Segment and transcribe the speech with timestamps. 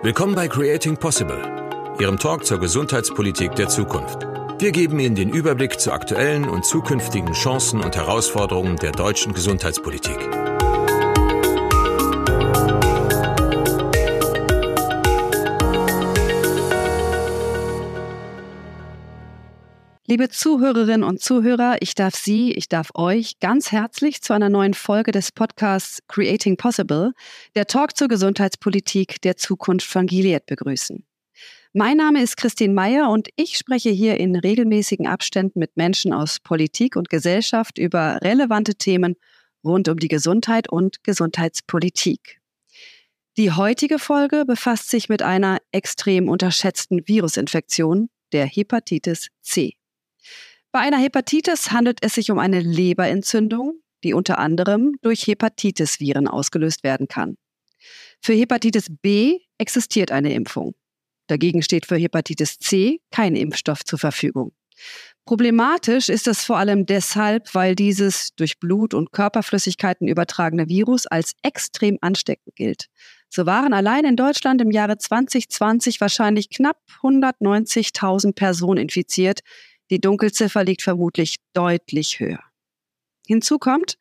[0.00, 1.42] Willkommen bei Creating Possible,
[1.98, 4.28] Ihrem Talk zur Gesundheitspolitik der Zukunft.
[4.60, 10.16] Wir geben Ihnen den Überblick zu aktuellen und zukünftigen Chancen und Herausforderungen der deutschen Gesundheitspolitik.
[20.10, 24.72] Liebe Zuhörerinnen und Zuhörer, ich darf Sie, ich darf euch ganz herzlich zu einer neuen
[24.72, 27.12] Folge des Podcasts Creating Possible,
[27.54, 31.04] der Talk zur Gesundheitspolitik der Zukunft von Gilead begrüßen.
[31.74, 36.40] Mein Name ist Christine Meyer und ich spreche hier in regelmäßigen Abständen mit Menschen aus
[36.40, 39.14] Politik und Gesellschaft über relevante Themen
[39.62, 42.40] rund um die Gesundheit und Gesundheitspolitik.
[43.36, 49.77] Die heutige Folge befasst sich mit einer extrem unterschätzten Virusinfektion, der Hepatitis C.
[50.70, 56.84] Bei einer Hepatitis handelt es sich um eine Leberentzündung, die unter anderem durch Hepatitis-Viren ausgelöst
[56.84, 57.36] werden kann.
[58.20, 60.74] Für Hepatitis B existiert eine Impfung.
[61.26, 64.52] Dagegen steht für Hepatitis C kein Impfstoff zur Verfügung.
[65.24, 71.34] Problematisch ist es vor allem deshalb, weil dieses durch Blut und Körperflüssigkeiten übertragene Virus als
[71.42, 72.86] extrem ansteckend gilt.
[73.28, 79.40] So waren allein in Deutschland im Jahre 2020 wahrscheinlich knapp 190.000 Personen infiziert,
[79.90, 82.42] die Dunkelziffer liegt vermutlich deutlich höher.
[83.26, 83.98] Hinzu kommt,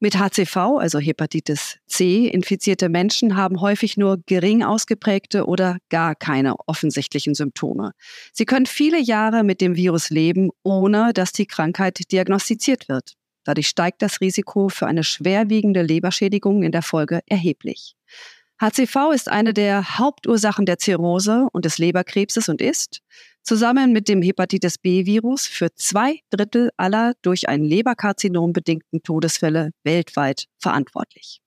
[0.00, 6.54] mit HCV, also Hepatitis C, infizierte Menschen haben häufig nur gering ausgeprägte oder gar keine
[6.68, 7.92] offensichtlichen Symptome.
[8.32, 13.14] Sie können viele Jahre mit dem Virus leben, ohne dass die Krankheit diagnostiziert wird.
[13.42, 17.96] Dadurch steigt das Risiko für eine schwerwiegende Leberschädigung in der Folge erheblich.
[18.60, 23.00] HCV ist eine der Hauptursachen der Zirrhose und des Leberkrebses und ist,
[23.44, 30.46] zusammen mit dem Hepatitis B-Virus für zwei Drittel aller durch ein Leberkarzinom bedingten Todesfälle weltweit
[30.58, 31.40] verantwortlich.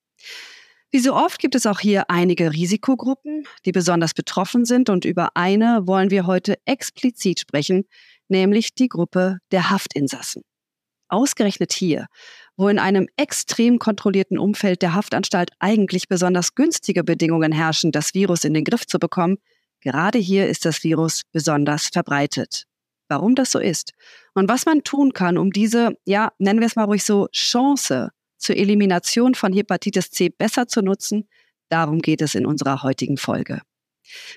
[0.90, 5.30] Wie so oft gibt es auch hier einige Risikogruppen, die besonders betroffen sind und über
[5.36, 7.84] eine wollen wir heute explizit sprechen,
[8.30, 10.44] nämlich die Gruppe der Haftinsassen.
[11.12, 12.08] Ausgerechnet hier,
[12.58, 18.44] wo in einem extrem kontrollierten Umfeld der Haftanstalt eigentlich besonders günstige Bedingungen herrschen, das Virus
[18.44, 19.38] in den Griff zu bekommen,
[19.82, 22.66] Gerade hier ist das Virus besonders verbreitet.
[23.10, 23.92] Warum das so ist
[24.36, 28.12] und was man tun kann, um diese, ja, nennen wir es mal ruhig so, Chance
[28.38, 31.28] zur Elimination von Hepatitis C besser zu nutzen,
[31.68, 33.62] darum geht es in unserer heutigen Folge.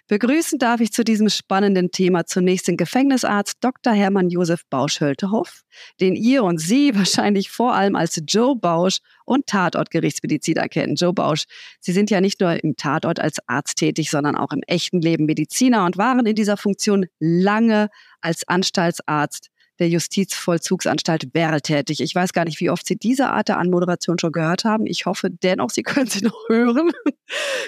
[0.08, 3.92] Begrüßen darf ich zu diesem spannenden Thema zunächst den Gefängnisarzt Dr.
[3.92, 5.62] Hermann Josef Bausch-Höltehoff,
[6.00, 10.96] den ihr und Sie wahrscheinlich vor allem als Joe Bausch und Tatortgerichtsmediziner kennen.
[10.96, 11.44] Joe Bausch,
[11.80, 15.26] Sie sind ja nicht nur im Tatort als Arzt tätig, sondern auch im echten Leben
[15.26, 17.88] Mediziner und waren in dieser Funktion lange
[18.20, 22.00] als Anstaltsarzt der Justizvollzugsanstalt Werl tätig.
[22.00, 24.86] Ich weiß gar nicht, wie oft Sie diese Art der Anmoderation schon gehört haben.
[24.86, 26.92] Ich hoffe dennoch, Sie können sie noch hören.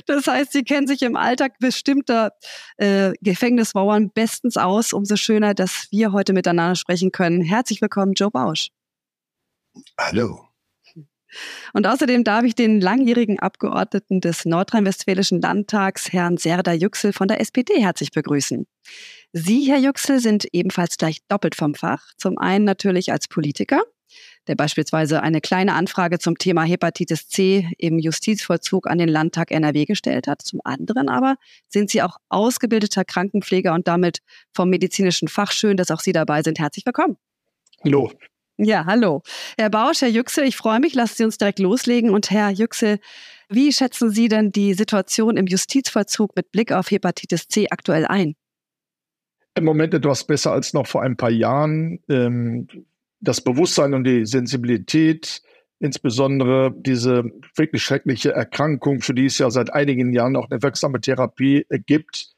[0.06, 2.32] Das heißt, Sie kennen sich im Alltag bestimmter
[2.76, 4.92] äh, Gefängnismauern bestens aus.
[4.92, 7.42] Umso schöner, dass wir heute miteinander sprechen können.
[7.42, 8.68] Herzlich willkommen, Joe Bausch.
[9.98, 10.46] Hallo.
[11.72, 17.40] Und außerdem darf ich den langjährigen Abgeordneten des Nordrhein-Westfälischen Landtags, Herrn Serda Yüksel von der
[17.40, 18.66] SPD, herzlich begrüßen.
[19.32, 22.12] Sie, Herr Yüksel, sind ebenfalls gleich doppelt vom Fach.
[22.16, 23.82] Zum einen natürlich als Politiker,
[24.46, 29.84] der beispielsweise eine kleine Anfrage zum Thema Hepatitis C im Justizvollzug an den Landtag NRW
[29.84, 30.42] gestellt hat.
[30.42, 31.36] Zum anderen aber
[31.68, 34.20] sind Sie auch ausgebildeter Krankenpfleger und damit
[34.54, 35.52] vom medizinischen Fach.
[35.52, 36.58] Schön, dass auch Sie dabei sind.
[36.58, 37.16] Herzlich willkommen.
[37.84, 38.10] Hallo.
[38.58, 39.22] Ja, hallo.
[39.58, 40.94] Herr Bausch, Herr Yüksel, ich freue mich.
[40.94, 42.08] Lassen Sie uns direkt loslegen.
[42.08, 43.00] Und Herr Yüksel,
[43.50, 48.34] wie schätzen Sie denn die Situation im Justizvollzug mit Blick auf Hepatitis C aktuell ein?
[49.56, 51.98] Im Moment etwas besser als noch vor ein paar Jahren.
[52.10, 52.68] Ähm,
[53.20, 55.40] das Bewusstsein und die Sensibilität,
[55.78, 57.24] insbesondere diese
[57.54, 62.28] wirklich schreckliche Erkrankung, für die es ja seit einigen Jahren auch eine wirksame Therapie gibt,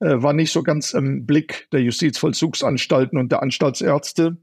[0.00, 4.36] äh, war nicht so ganz im Blick der Justizvollzugsanstalten und der Anstaltsärzte.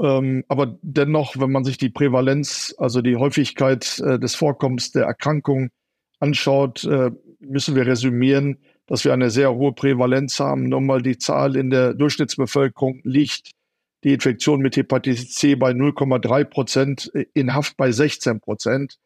[0.00, 5.04] Ähm, aber dennoch, wenn man sich die Prävalenz, also die Häufigkeit äh, des Vorkommens der
[5.04, 5.70] Erkrankung
[6.18, 8.58] anschaut, äh, müssen wir resümieren,
[8.92, 10.68] dass wir eine sehr hohe Prävalenz haben.
[10.68, 13.52] Nochmal die Zahl in der Durchschnittsbevölkerung liegt
[14.04, 18.98] die Infektion mit Hepatitis C bei 0,3 Prozent, in Haft bei 16 Prozent.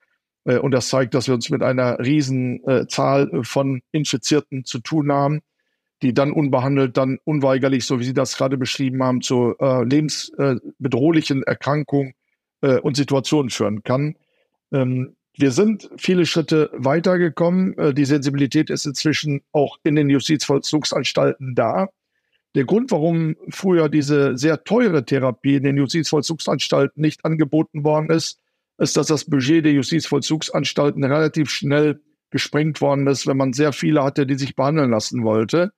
[0.44, 4.80] Äh, und das zeigt, dass wir uns mit einer riesen äh, Zahl von Infizierten zu
[4.80, 5.40] tun haben
[6.02, 11.42] die dann unbehandelt, dann unweigerlich, so wie Sie das gerade beschrieben haben, zu äh, lebensbedrohlichen
[11.42, 12.12] äh, Erkrankungen
[12.60, 14.16] äh, und Situationen führen kann.
[14.72, 17.76] Ähm, wir sind viele Schritte weitergekommen.
[17.78, 21.88] Äh, die Sensibilität ist inzwischen auch in den Justizvollzugsanstalten da.
[22.54, 28.40] Der Grund, warum früher diese sehr teure Therapie in den Justizvollzugsanstalten nicht angeboten worden ist,
[28.78, 32.00] ist, dass das Budget der Justizvollzugsanstalten relativ schnell
[32.30, 35.72] gesprengt worden ist, wenn man sehr viele hatte, die sich behandeln lassen wollte.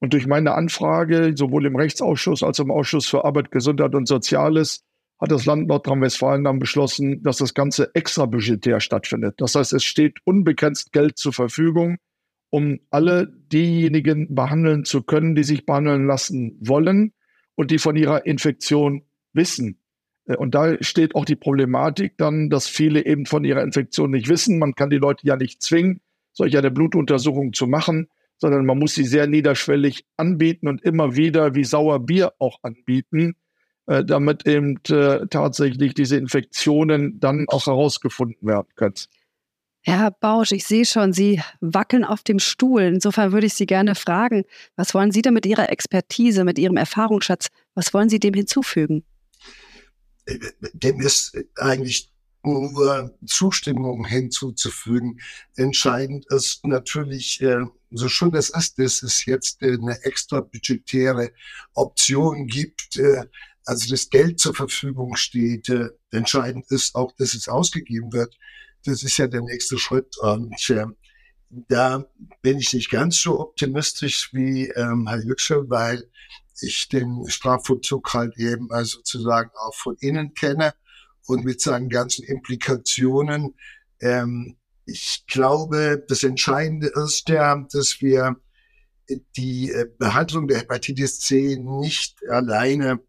[0.00, 4.06] Und durch meine Anfrage, sowohl im Rechtsausschuss als auch im Ausschuss für Arbeit, Gesundheit und
[4.06, 4.84] Soziales,
[5.22, 9.36] hat das Land Nordrhein-Westfalen dann beschlossen, dass das Ganze extra budgetär stattfindet.
[9.38, 11.98] Das heißt, es steht unbegrenzt Geld zur Verfügung,
[12.50, 17.12] um alle diejenigen behandeln zu können, die sich behandeln lassen wollen
[17.54, 19.78] und die von ihrer Infektion wissen.
[20.26, 24.28] Äh, und da steht auch die Problematik dann, dass viele eben von ihrer Infektion nicht
[24.28, 24.58] wissen.
[24.58, 26.00] Man kann die Leute ja nicht zwingen,
[26.32, 28.08] solch eine Blutuntersuchung zu machen,
[28.38, 33.36] sondern man muss sie sehr niederschwellig anbieten und immer wieder wie Sauerbier auch anbieten,
[33.86, 38.94] äh, damit eben äh, tatsächlich diese Infektionen dann auch herausgefunden werden können.
[39.84, 42.82] Herr Bausch, ich sehe schon, Sie wackeln auf dem Stuhl.
[42.82, 44.44] Insofern würde ich Sie gerne fragen,
[44.76, 49.04] was wollen Sie denn mit Ihrer Expertise, mit Ihrem Erfahrungsschatz, was wollen Sie dem hinzufügen?
[50.72, 52.12] Dem ist eigentlich
[52.44, 55.20] nur Zustimmung hinzuzufügen.
[55.56, 61.32] Entscheidend ist natürlich, äh, so schön das ist, dass es jetzt eine extra budgetäre
[61.74, 63.24] Option gibt, äh,
[63.64, 65.68] also das Geld zur Verfügung steht.
[65.68, 68.36] Äh, entscheidend ist auch, dass es ausgegeben wird.
[68.84, 70.16] Das ist ja der nächste Schritt.
[70.18, 70.86] Und äh,
[71.68, 72.04] da
[72.40, 76.08] bin ich nicht ganz so optimistisch wie ähm, Herr Yüksel, weil
[76.60, 80.74] ich den Strafvollzug halt eben also sozusagen auch von innen kenne
[81.26, 83.54] und mit seinen ganzen Implikationen.
[84.00, 88.36] Ähm, ich glaube, das Entscheidende ist ja, dass wir
[89.36, 93.00] die äh, Behandlung der Hepatitis C nicht alleine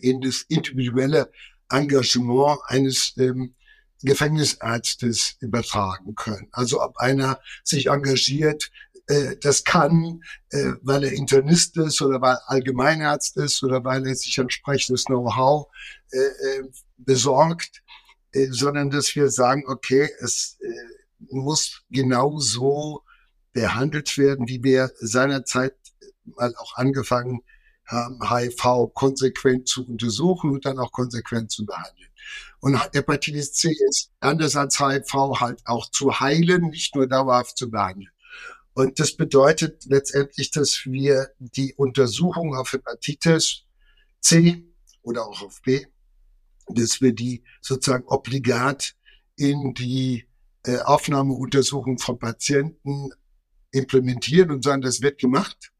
[0.00, 1.30] in das individuelle
[1.70, 3.54] Engagement eines ähm,
[4.02, 6.48] Gefängnisarztes übertragen können.
[6.52, 8.70] Also ob einer sich engagiert,
[9.06, 14.14] äh, das kann, äh, weil er Internist ist oder weil Allgemeinarzt ist oder weil er
[14.14, 15.66] sich entsprechendes Know-how
[16.12, 17.82] äh, äh besorgt,
[18.32, 23.02] äh, sondern dass wir sagen, okay, es äh, muss genauso
[23.52, 25.74] behandelt werden, wie wir seinerzeit
[26.24, 27.44] mal auch angefangen haben,
[27.90, 32.08] HIV konsequent zu untersuchen und dann auch konsequent zu behandeln.
[32.60, 37.70] Und Hepatitis C ist anders als HIV halt auch zu heilen, nicht nur dauerhaft zu
[37.70, 38.10] behandeln.
[38.74, 43.64] Und das bedeutet letztendlich, dass wir die Untersuchung auf Hepatitis
[44.20, 44.64] C
[45.02, 45.86] oder auch auf B,
[46.68, 48.94] dass wir die sozusagen obligat
[49.36, 50.26] in die
[50.64, 53.10] äh, Aufnahmeuntersuchung von Patienten
[53.72, 55.72] implementieren und sagen, das wird gemacht.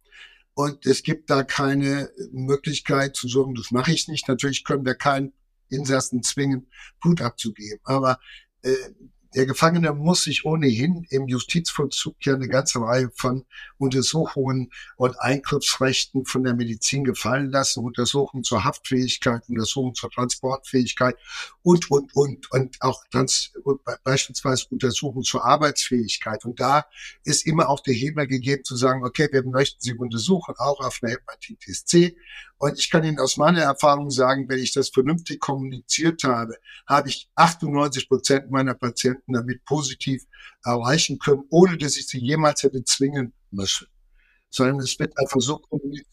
[0.55, 4.29] Und es gibt da keine Möglichkeit zu sagen, das mache ich nicht.
[4.29, 5.33] Natürlich können wir keinen
[5.69, 6.69] Insassen zwingen,
[7.01, 7.81] Blut abzugeben.
[7.85, 8.19] Aber
[8.63, 8.75] äh,
[9.35, 13.45] der Gefangene muss sich ohnehin im Justizvollzug ja eine ganze Reihe von
[13.79, 17.85] Untersuchungen und Eingriffsrechten von der Medizin gefallen lassen.
[17.85, 21.17] Untersuchungen zur Haftfähigkeit, Untersuchungen zur Transportfähigkeit
[21.63, 23.53] und, und, und, und auch trans,
[24.03, 26.45] beispielsweise Untersuchungen zur Arbeitsfähigkeit.
[26.45, 26.87] Und da
[27.25, 30.99] ist immer auch der Hebel gegeben zu sagen, okay, wir möchten Sie untersuchen, auch auf
[31.03, 32.17] eine Hepatitis C.
[32.61, 37.09] Und ich kann Ihnen aus meiner Erfahrung sagen, wenn ich das vernünftig kommuniziert habe, habe
[37.09, 40.27] ich 98 Prozent meiner Patienten damit positiv
[40.63, 43.87] erreichen können, ohne dass ich sie jemals hätte zwingen müssen.
[44.51, 46.07] Sondern es wird einfach so kommuniziert,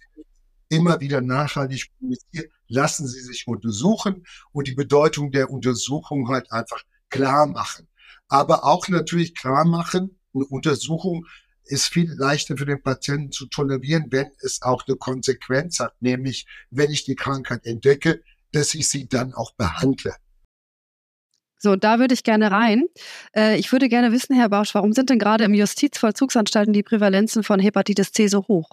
[0.70, 6.82] immer wieder nachhaltig kommuniziert, lassen Sie sich untersuchen und die Bedeutung der Untersuchung halt einfach
[7.10, 7.90] klar machen.
[8.30, 11.26] Aber auch natürlich klar machen, eine Untersuchung
[11.68, 16.46] ist viel leichter für den Patienten zu tolerieren, wenn es auch eine Konsequenz hat, nämlich
[16.72, 20.16] wenn ich die Krankheit entdecke, dass ich sie dann auch behandle.
[21.60, 22.86] So, da würde ich gerne rein.
[23.36, 27.44] Äh, ich würde gerne wissen, Herr Bausch, warum sind denn gerade im Justizvollzugsanstalten die Prävalenzen
[27.44, 28.70] von Hepatitis C so hoch?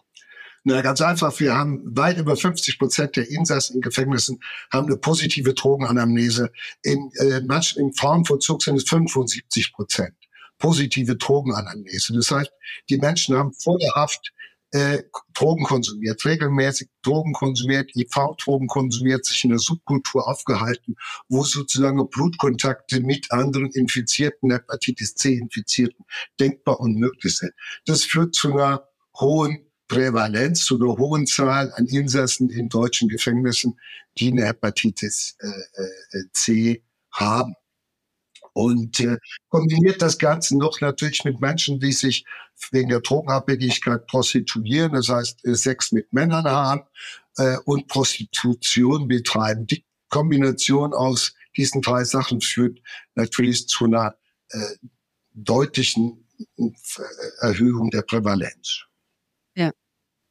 [0.64, 1.38] Na, ganz einfach.
[1.40, 4.40] Wir haben weit über 50 Prozent der Insassen in Gefängnissen
[4.72, 6.50] haben eine positive Drogenanamnese.
[6.82, 10.14] In äh, manchen im Frauenvollzug sind es 75 Prozent
[10.58, 12.14] positive Drogenanamnese.
[12.14, 12.52] Das heißt,
[12.88, 14.32] die Menschen haben vor der Haft
[14.74, 20.96] äh, Drogen konsumiert, regelmäßig Drogen konsumiert, IV-Drogen konsumiert, sich in der Subkultur aufgehalten,
[21.28, 26.04] wo sozusagen Blutkontakte mit anderen Infizierten, Hepatitis C-Infizierten
[26.40, 27.52] denkbar und möglich sind.
[27.86, 33.78] Das führt zu einer hohen Prävalenz, zu einer hohen Zahl an Insassen in deutschen Gefängnissen,
[34.18, 36.82] die eine Hepatitis äh, äh, C
[37.12, 37.54] haben.
[38.54, 39.18] Und äh,
[39.48, 42.24] kombiniert das Ganze noch natürlich mit Menschen, die sich
[42.70, 46.82] wegen der Drogenabhängigkeit prostituieren, das heißt äh, Sex mit Männern haben
[47.36, 49.66] äh, und Prostitution betreiben.
[49.66, 52.80] Die Kombination aus diesen drei Sachen führt
[53.16, 54.14] natürlich zu einer
[54.50, 54.58] äh,
[55.32, 56.70] deutlichen äh,
[57.40, 58.84] Erhöhung der Prävalenz.
[59.56, 59.70] Ja.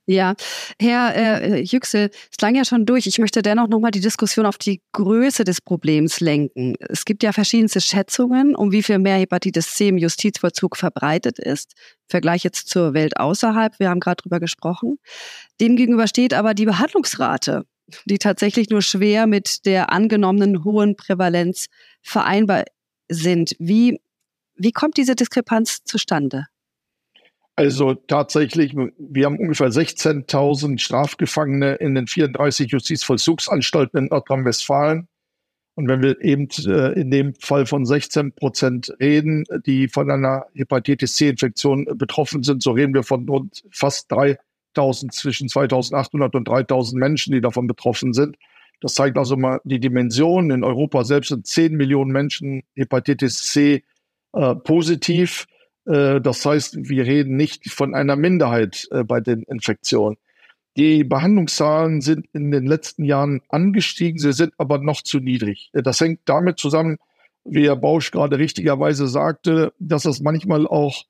[0.05, 0.33] Ja,
[0.81, 3.07] Herr äh, Yüksel, es klang ja schon durch.
[3.07, 6.75] Ich möchte dennoch nochmal die Diskussion auf die Größe des Problems lenken.
[6.79, 11.71] Es gibt ja verschiedenste Schätzungen, um wie viel mehr Hepatitis C im Justizvollzug verbreitet ist.
[11.77, 14.97] Im Vergleich jetzt zur Welt außerhalb, wir haben gerade drüber gesprochen.
[15.61, 17.63] Demgegenüber steht aber die Behandlungsrate,
[18.03, 21.67] die tatsächlich nur schwer mit der angenommenen hohen Prävalenz
[22.01, 22.65] vereinbar
[23.07, 23.55] sind.
[23.57, 24.01] Wie,
[24.55, 26.47] wie kommt diese Diskrepanz zustande?
[27.55, 35.07] Also tatsächlich, wir haben ungefähr 16.000 Strafgefangene in den 34 Justizvollzugsanstalten in Nordrhein-Westfalen.
[35.75, 40.45] Und wenn wir eben äh, in dem Fall von 16 Prozent reden, die von einer
[40.53, 46.99] Hepatitis C-Infektion betroffen sind, so reden wir von rund fast 3000, zwischen 2800 und 3000
[46.99, 48.37] Menschen, die davon betroffen sind.
[48.81, 50.51] Das zeigt also mal die Dimension.
[50.51, 53.83] In Europa selbst sind 10 Millionen Menschen Hepatitis C
[54.33, 55.47] äh, positiv.
[55.85, 60.17] Äh, das heißt, wir reden nicht von einer Minderheit äh, bei den Infektionen.
[60.75, 65.69] Die Behandlungszahlen sind in den letzten Jahren angestiegen, sie sind aber noch zu niedrig.
[65.73, 66.97] Äh, das hängt damit zusammen,
[67.45, 71.03] wie Herr Bausch gerade richtigerweise sagte, dass es manchmal auch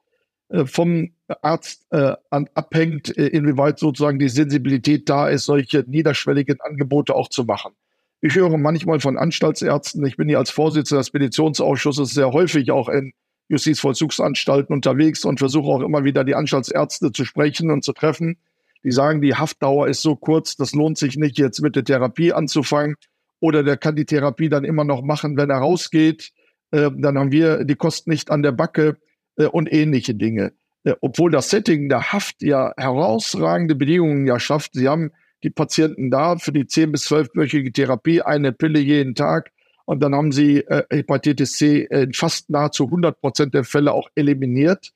[0.65, 1.12] vom
[1.42, 7.74] Arzt abhängt, inwieweit sozusagen die Sensibilität da ist, solche niederschwelligen Angebote auch zu machen.
[8.22, 12.89] Ich höre manchmal von Anstaltsärzten, ich bin hier als Vorsitzender des Petitionsausschusses sehr häufig auch
[12.89, 13.13] in
[13.50, 18.38] Justizvollzugsanstalten unterwegs und versuche auch immer wieder die Anstaltsärzte zu sprechen und zu treffen.
[18.84, 22.34] Die sagen, die Haftdauer ist so kurz, das lohnt sich nicht, jetzt mit der Therapie
[22.34, 22.96] anzufangen.
[23.40, 26.32] Oder der kann die Therapie dann immer noch machen, wenn er rausgeht.
[26.72, 28.98] Äh, dann haben wir die Kosten nicht an der Backe
[29.38, 30.54] äh, und ähnliche Dinge.
[30.84, 34.74] Äh, obwohl das Setting der Haft ja herausragende Bedingungen ja schafft.
[34.74, 35.12] Sie haben
[35.44, 39.52] die Patienten da für die 10- bis 12-wöchige Therapie, eine Pille jeden Tag.
[39.86, 44.10] Und dann haben sie äh, Hepatitis C in fast nahezu 100 Prozent der Fälle auch
[44.16, 44.92] eliminiert.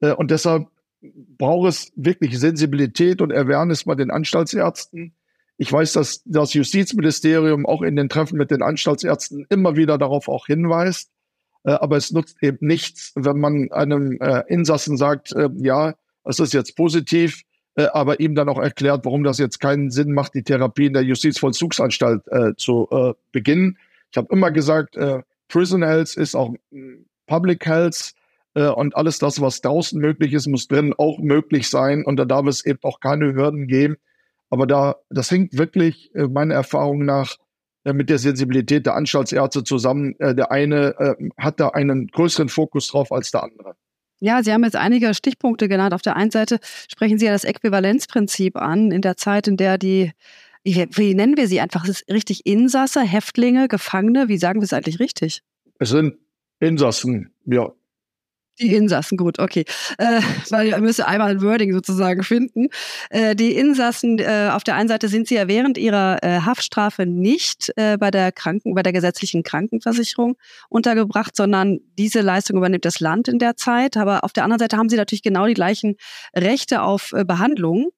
[0.00, 0.68] Äh, und deshalb
[1.00, 5.14] braucht es wirklich Sensibilität und Awareness bei den Anstaltsärzten.
[5.56, 10.28] Ich weiß, dass das Justizministerium auch in den Treffen mit den Anstaltsärzten immer wieder darauf
[10.28, 11.10] auch hinweist.
[11.64, 16.38] Äh, aber es nutzt eben nichts, wenn man einem äh, Insassen sagt, äh, ja, es
[16.38, 17.42] ist jetzt positiv,
[17.74, 20.92] äh, aber ihm dann auch erklärt, warum das jetzt keinen Sinn macht, die Therapie in
[20.92, 22.88] der Justizvollzugsanstalt äh, zu
[23.32, 23.78] beginnen
[24.10, 28.12] ich habe immer gesagt, äh, Prison Health ist auch hm, Public Health
[28.54, 32.24] äh, und alles das, was draußen möglich ist, muss drinnen auch möglich sein und da
[32.24, 33.96] darf es eben auch keine Hürden geben.
[34.50, 37.36] Aber da, das hängt wirklich äh, meiner Erfahrung nach
[37.84, 40.14] äh, mit der Sensibilität der Anstaltsärzte zusammen.
[40.18, 43.74] Äh, der eine äh, hat da einen größeren Fokus drauf als der andere.
[44.20, 45.94] Ja, Sie haben jetzt einige Stichpunkte genannt.
[45.94, 46.58] Auf der einen Seite
[46.90, 50.12] sprechen Sie ja das Äquivalenzprinzip an, in der Zeit, in der die
[50.64, 51.84] wie, wie nennen wir sie einfach?
[51.84, 54.28] Ist es richtig Insasse, Häftlinge, Gefangene?
[54.28, 55.42] Wie sagen wir es eigentlich richtig?
[55.78, 56.16] Es sind
[56.60, 57.72] Insassen, ja.
[58.60, 59.64] Die Insassen, gut, okay.
[59.98, 62.68] Äh, weil ihr müsst einmal ein Wording sozusagen finden.
[63.10, 67.06] Äh, die Insassen, äh, auf der einen Seite sind sie ja während ihrer äh, Haftstrafe
[67.06, 70.36] nicht äh, bei der Kranken, bei der gesetzlichen Krankenversicherung
[70.68, 73.96] untergebracht, sondern diese Leistung übernimmt das Land in der Zeit.
[73.96, 75.94] Aber auf der anderen Seite haben sie natürlich genau die gleichen
[76.34, 77.90] Rechte auf äh, Behandlung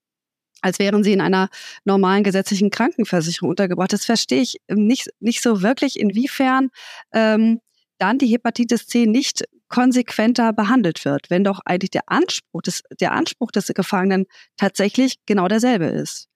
[0.63, 1.49] als wären sie in einer
[1.85, 3.93] normalen gesetzlichen Krankenversicherung untergebracht.
[3.93, 6.71] Das verstehe ich nicht, nicht so wirklich, inwiefern
[7.13, 7.61] ähm,
[7.99, 13.13] dann die Hepatitis C nicht konsequenter behandelt wird, wenn doch eigentlich der Anspruch des, der
[13.13, 14.27] Anspruch des Gefangenen
[14.57, 16.30] tatsächlich genau derselbe ist.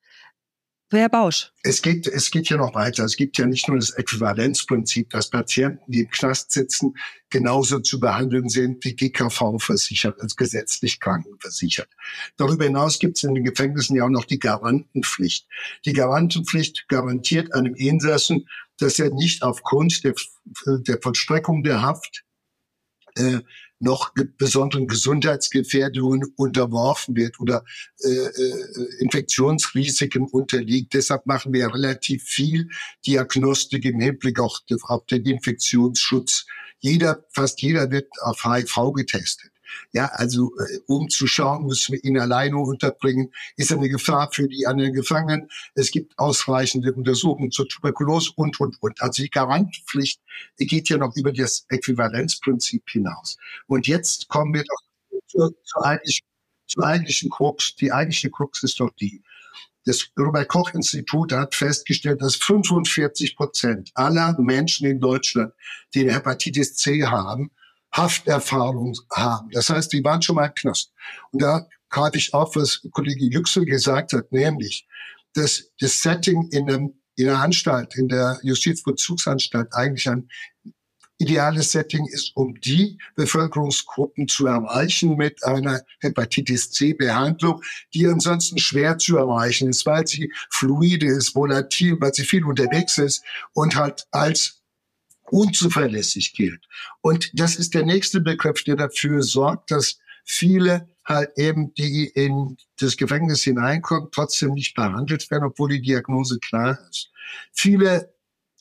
[0.90, 1.50] Herr Bausch.
[1.62, 3.04] Es geht, es geht ja noch weiter.
[3.04, 6.94] Es gibt ja nicht nur das Äquivalenzprinzip, dass Patienten, die im Knast sitzen,
[7.30, 11.88] genauso zu behandeln sind wie GKV versichert, als gesetzlich krankenversichert.
[12.36, 15.48] Darüber hinaus gibt es in den Gefängnissen ja auch noch die Garantenpflicht.
[15.84, 18.46] Die Garantenpflicht garantiert einem Insassen,
[18.78, 20.14] dass er nicht aufgrund der,
[20.66, 22.24] der Vollstreckung der Haft
[23.16, 23.40] äh,
[23.84, 27.64] noch besonderen Gesundheitsgefährdungen unterworfen wird oder
[28.02, 30.94] äh, äh, Infektionsrisiken unterliegt.
[30.94, 32.68] Deshalb machen wir relativ viel
[33.06, 36.46] Diagnostik im Hinblick auch auf den Infektionsschutz.
[36.80, 39.53] Jeder, fast jeder wird auf HIV getestet.
[39.92, 43.32] Ja, also äh, um zu schauen, müssen wir ihn alleine unterbringen.
[43.56, 45.48] Ist eine Gefahr für die anderen Gefangenen?
[45.74, 49.00] Es gibt ausreichende Untersuchungen zur Tuberkulose und, und, und.
[49.00, 50.20] Also die Garantpflicht
[50.56, 53.36] geht ja noch über das Äquivalenzprinzip hinaus.
[53.66, 56.26] Und jetzt kommen wir doch zur, zur, eigentlichen,
[56.66, 57.74] zur eigentlichen Krux.
[57.76, 59.22] Die eigentliche Krux ist doch die,
[59.86, 65.52] das Robert-Koch-Institut hat festgestellt, dass 45 Prozent aller Menschen in Deutschland,
[65.92, 67.50] die eine Hepatitis C haben,
[67.94, 69.50] Hafterfahrung haben.
[69.50, 70.92] Das heißt, die waren schon mal im Knast.
[71.30, 74.86] Und da greife ich auf, was Kollege Yüksel gesagt hat, nämlich,
[75.34, 80.28] dass das Setting in, einem, in der Anstalt, in der Justizvollzugsanstalt eigentlich ein
[81.18, 87.62] ideales Setting ist, um die Bevölkerungsgruppen zu erreichen mit einer Hepatitis C-Behandlung,
[87.94, 92.98] die ansonsten schwer zu erreichen ist, weil sie fluide ist, volatil, weil sie viel unterwegs
[92.98, 93.22] ist
[93.52, 94.63] und halt als
[95.30, 96.66] unzuverlässig gilt.
[97.00, 102.56] Und das ist der nächste Begriff, der dafür sorgt, dass viele halt eben, die in
[102.78, 107.10] das Gefängnis hineinkommen, trotzdem nicht behandelt werden, obwohl die Diagnose klar ist.
[107.52, 108.13] Viele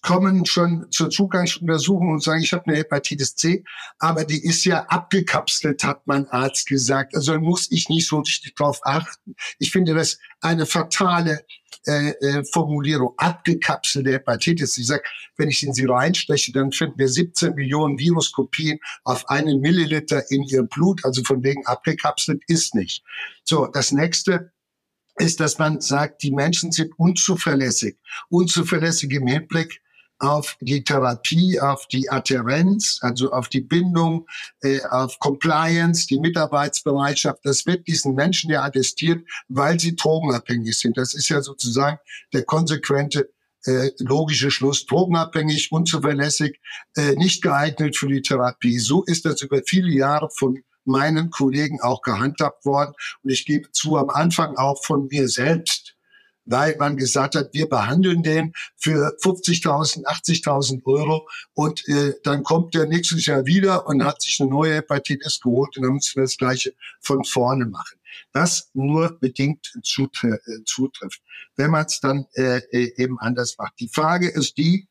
[0.04, 3.64] kommen schon zur Zugangsuntersuchung und sagen, ich habe eine Hepatitis C,
[4.00, 7.16] aber die ist ja abgekapselt, hat mein Arzt gesagt.
[7.16, 9.36] Also muss ich nicht so richtig drauf achten.
[9.60, 11.46] Ich finde das eine fatale
[11.88, 14.78] äh, äh, Formulierung, abgekapselte Hepatitis.
[14.78, 15.04] Ich sage,
[15.38, 20.44] wenn ich in sie reinsteche, dann finden wir 17 Millionen Viruskopien auf einen Milliliter in
[20.44, 21.04] ihr Blut.
[21.06, 23.04] Also von wegen abgekapselt ist nicht.
[23.46, 24.52] So, das nächste
[25.16, 27.98] ist, dass man sagt, die Menschen sind unzuverlässig.
[28.30, 29.82] Unzuverlässig im Hinblick
[30.24, 34.26] auf die Therapie, auf die Adherenz, also auf die Bindung,
[34.62, 37.40] äh, auf Compliance, die Mitarbeitsbereitschaft.
[37.44, 40.98] Das wird diesen Menschen ja attestiert, weil sie drogenabhängig sind.
[40.98, 42.00] Das ist ja sozusagen
[42.32, 43.32] der konsequente
[43.66, 46.60] äh, logische Schluss, drogenabhängig, unzuverlässig,
[46.96, 48.80] äh, nicht geeignet für die Therapie.
[48.80, 52.94] So ist das über viele Jahre von meinen Kollegen auch gehandhabt worden.
[53.24, 55.83] Und ich gebe zu, am Anfang auch von mir selbst
[56.46, 62.74] weil man gesagt hat, wir behandeln den für 50.000, 80.000 Euro und äh, dann kommt
[62.74, 66.24] der nächstes Jahr wieder und hat sich eine neue Hepatitis geholt und dann müssen wir
[66.24, 67.98] das Gleiche von vorne machen.
[68.32, 71.22] Das nur bedingt zutre äh, zutrifft,
[71.56, 73.80] wenn man es dann äh, äh, eben anders macht.
[73.80, 74.88] Die Frage ist die,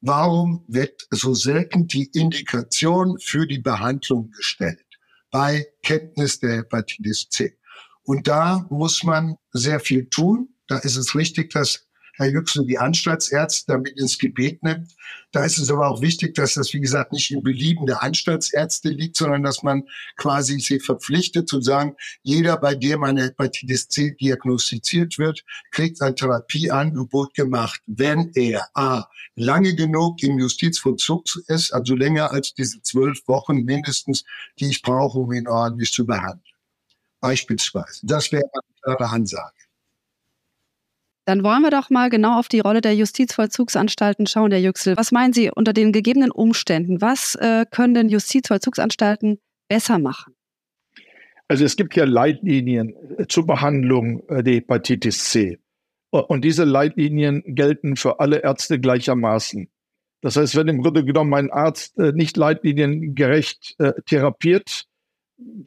[0.00, 4.84] warum wird so selten die Indikation für die Behandlung gestellt
[5.30, 7.58] bei Kenntnis der Hepatitis C?
[8.04, 10.53] Und da muss man sehr viel tun.
[10.66, 14.94] Da ist es richtig, dass Herr Yüksel die Anstaltsärzte damit ins Gebet nimmt.
[15.32, 18.90] Da ist es aber auch wichtig, dass das, wie gesagt, nicht im Belieben der Anstaltsärzte
[18.90, 19.82] liegt, sondern dass man
[20.16, 26.14] quasi sie verpflichtet zu sagen, jeder, bei dem eine Hepatitis C diagnostiziert wird, kriegt ein
[26.14, 33.26] Therapieangebot gemacht, wenn er A, lange genug im Justizvollzug ist, also länger als diese zwölf
[33.26, 34.24] Wochen mindestens,
[34.60, 36.42] die ich brauche, um ihn ordentlich zu behandeln.
[37.20, 38.00] Beispielsweise.
[38.04, 39.63] Das wäre eine klare Ansage.
[41.26, 44.96] Dann wollen wir doch mal genau auf die Rolle der Justizvollzugsanstalten schauen, der Yüksel.
[44.96, 47.00] Was meinen Sie unter den gegebenen Umständen?
[47.00, 50.34] Was äh, können denn Justizvollzugsanstalten besser machen?
[51.48, 55.58] Also es gibt ja Leitlinien äh, zur Behandlung äh, der Hepatitis C.
[56.10, 59.68] Und diese Leitlinien gelten für alle Ärzte gleichermaßen.
[60.20, 64.84] Das heißt, wenn im Grunde genommen ein Arzt äh, nicht leitliniengerecht therapiert,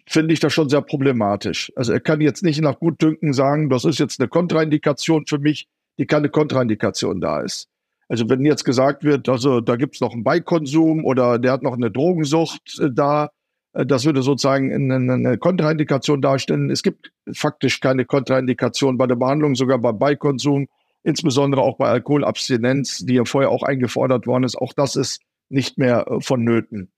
[0.07, 1.71] finde ich das schon sehr problematisch.
[1.75, 5.67] Also er kann jetzt nicht nach Gutdünken sagen, das ist jetzt eine Kontraindikation für mich,
[5.97, 7.67] die keine Kontraindikation da ist.
[8.09, 11.63] Also wenn jetzt gesagt wird, also da gibt es noch einen Beikonsum oder der hat
[11.63, 13.31] noch eine Drogensucht äh, da,
[13.73, 16.69] äh, das würde sozusagen eine, Kontraindikation darstellen.
[16.69, 20.67] Es gibt faktisch keine Kontraindikation bei der Behandlung, sogar beim Beikonsum,
[21.03, 24.57] insbesondere auch bei Alkoholabstinenz, die ja vorher auch eingefordert worden ist.
[24.57, 26.91] Auch das ist nicht mehr äh, vonnöten.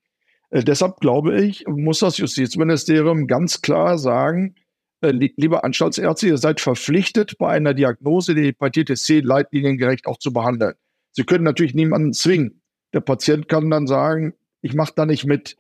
[0.49, 4.55] Äh, deshalb glaube ich, muss das Justizministerium ganz klar sagen,
[5.01, 10.33] äh, liebe Anstaltsärzte, ihr seid verpflichtet, bei einer Diagnose die Hepatitis C leitliniengerecht auch zu
[10.33, 10.73] behandeln.
[11.11, 12.61] Sie können natürlich niemanden zwingen.
[12.93, 15.57] Der Patient kann dann sagen, ich mache da nicht mit.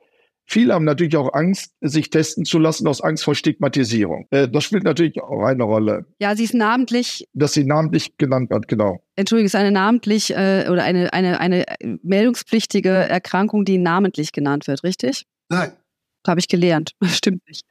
[0.51, 4.25] Viele haben natürlich auch Angst, sich testen zu lassen aus Angst vor Stigmatisierung.
[4.31, 6.07] Äh, das spielt natürlich auch eine Rolle.
[6.19, 7.27] Ja, sie ist namentlich.
[7.33, 8.99] Dass sie namentlich genannt wird, genau.
[9.15, 11.65] Entschuldigung, es ist eine namentlich äh, oder eine, eine, eine
[12.01, 15.27] meldungspflichtige Erkrankung, die namentlich genannt wird, richtig?
[15.49, 15.73] Nein.
[16.27, 16.93] Habe ich gelernt.
[17.05, 17.63] Stimmt nicht.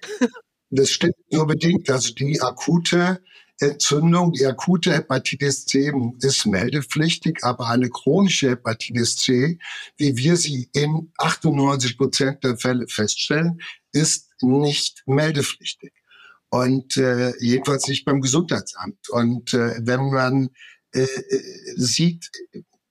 [0.71, 1.91] Das stimmt nur bedingt.
[1.91, 3.21] Also die akute
[3.61, 9.59] Entzündung, die akute Hepatitis C ist meldepflichtig, aber eine chronische Hepatitis C,
[9.97, 13.61] wie wir sie in 98 Prozent der Fälle feststellen,
[13.93, 15.93] ist nicht meldepflichtig.
[16.51, 19.09] Und äh, jedenfalls nicht beim Gesundheitsamt.
[19.11, 20.51] Und äh, wenn man
[20.95, 21.43] äh, äh
[21.77, 22.31] sieht,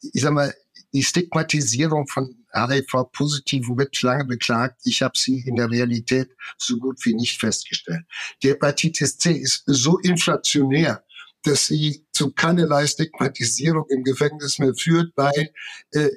[0.01, 0.53] ich sag mal,
[0.93, 4.82] die Stigmatisierung von HIV-Positiven wird lange beklagt.
[4.86, 8.04] Ich habe sie in der Realität so gut wie nicht festgestellt.
[8.41, 11.04] Die Hepatitis C ist so inflationär,
[11.43, 15.54] dass sie zu keinerlei Stigmatisierung im Gefängnis mehr führt, weil
[15.91, 16.10] äh,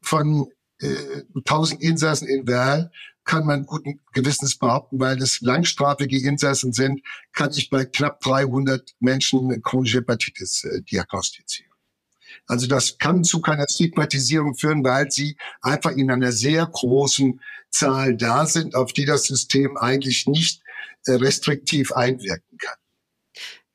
[0.00, 0.48] von
[0.80, 2.90] äh, 1000 Insassen in Werl
[3.24, 8.94] kann man guten Gewissens behaupten, weil es langstrafige Insassen sind, kann ich bei knapp 300
[8.98, 11.71] Menschen chronische Hepatitis äh, diagnostizieren.
[12.46, 17.40] Also das kann zu keiner Stigmatisierung führen, weil sie einfach in einer sehr großen
[17.70, 20.62] Zahl da sind, auf die das System eigentlich nicht
[21.06, 22.76] äh, restriktiv einwirken kann.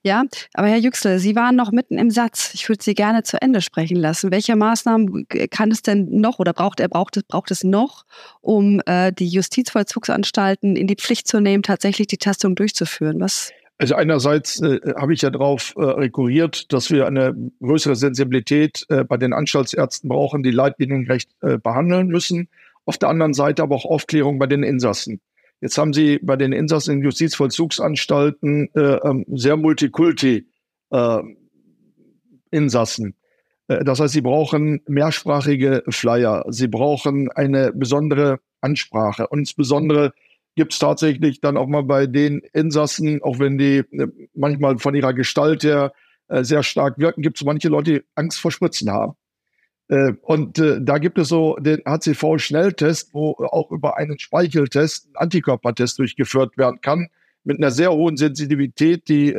[0.03, 2.51] Ja, aber Herr Yüksel, Sie waren noch mitten im Satz.
[2.53, 4.31] Ich würde Sie gerne zu Ende sprechen lassen.
[4.31, 8.05] Welche Maßnahmen kann es denn noch oder braucht er braucht es braucht es noch,
[8.39, 13.19] um äh, die Justizvollzugsanstalten in die Pflicht zu nehmen, tatsächlich die Testung durchzuführen?
[13.19, 13.51] Was?
[13.79, 19.03] Also einerseits äh, habe ich ja darauf äh, rekurriert, dass wir eine größere Sensibilität äh,
[19.03, 22.49] bei den Anstaltsärzten brauchen, die leitliniengerecht äh, behandeln müssen.
[22.85, 25.19] Auf der anderen Seite aber auch Aufklärung bei den Insassen.
[25.61, 30.47] Jetzt haben Sie bei den Insassen in Justizvollzugsanstalten äh, ähm, sehr Multikulti
[30.91, 31.19] äh,
[32.51, 33.15] Insassen.
[33.67, 39.27] Äh, das heißt, sie brauchen mehrsprachige Flyer, sie brauchen eine besondere Ansprache.
[39.27, 40.13] Und insbesondere
[40.57, 44.95] gibt es tatsächlich dann auch mal bei den Insassen, auch wenn die äh, manchmal von
[44.95, 45.93] ihrer Gestalt her
[46.27, 49.13] äh, sehr stark wirken, gibt es manche Leute, die Angst vor Spritzen haben.
[49.87, 55.99] Äh, und da gibt es so den HCV-Schnelltest, wo auch über einen Speicheltest ein Antikörpertest
[55.99, 57.07] durchgeführt werden kann,
[57.43, 59.33] mit einer sehr hohen Sensitivität, die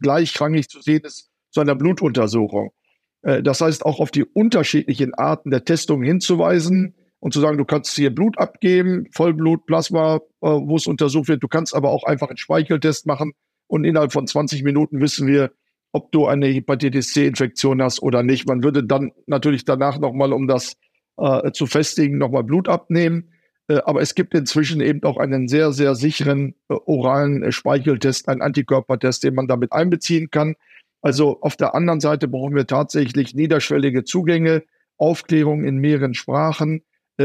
[0.00, 2.72] gleichrangig zu sehen ist zu einer Blutuntersuchung.
[3.20, 7.94] Das heißt, auch auf die unterschiedlichen Arten der Testung hinzuweisen und zu sagen, du kannst
[7.94, 11.40] hier Blut abgeben, Vollblut, Plasma, äh, wo es untersucht wird.
[11.40, 13.32] Du kannst aber auch einfach einen Speicheltest machen
[13.68, 15.52] und innerhalb von 20 Minuten wissen wir,
[15.92, 18.48] ob du eine Hepatitis C-Infektion hast oder nicht.
[18.48, 20.74] Man würde dann natürlich danach nochmal, um das
[21.16, 23.30] äh, zu festigen, nochmal Blut abnehmen.
[23.68, 28.28] Äh, aber es gibt inzwischen eben auch einen sehr, sehr sicheren äh, oralen äh, Speicheltest,
[28.28, 30.56] einen Antikörpertest, den man damit einbeziehen kann.
[31.02, 34.64] Also auf der anderen Seite brauchen wir tatsächlich niederschwellige Zugänge,
[34.98, 36.82] Aufklärung in mehreren Sprachen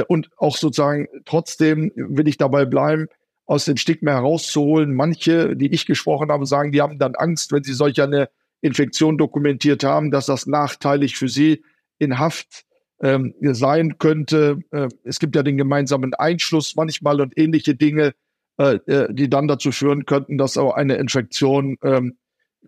[0.08, 3.08] und auch sozusagen trotzdem will ich dabei bleiben,
[3.46, 4.94] aus dem Stigma herauszuholen.
[4.94, 8.30] Manche, die ich gesprochen habe, sagen, die haben dann Angst, wenn sie solch eine
[8.62, 11.64] Infektion dokumentiert haben, dass das nachteilig für sie
[11.98, 12.66] in Haft
[13.02, 14.60] ähm, sein könnte.
[14.72, 18.14] Äh, es gibt ja den gemeinsamen Einschluss manchmal und ähnliche Dinge,
[18.58, 22.18] äh, äh, die dann dazu führen könnten, dass auch eine Infektion ähm,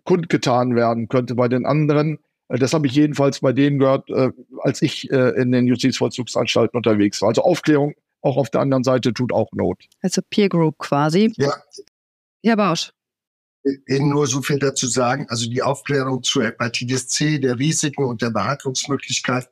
[0.04, 2.18] kundgetan werden könnte bei den anderen.
[2.50, 4.30] Äh, das habe ich jedenfalls bei denen gehört, äh,
[4.62, 7.30] als ich äh, in den Justizvollzugsanstalten unterwegs war.
[7.30, 9.84] Also Aufklärung auch auf der anderen Seite tut auch Not.
[10.02, 11.32] Also Peer Group quasi.
[11.36, 11.54] Ja.
[12.42, 12.92] Herr Bausch
[13.88, 15.26] nur so viel dazu sagen.
[15.28, 19.50] Also die Aufklärung zur Hepatitis C, der Risiken und der Behandlungsmöglichkeiten.